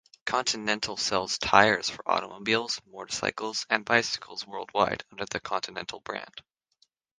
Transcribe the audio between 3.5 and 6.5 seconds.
and bicycles worldwide under the Continental brand.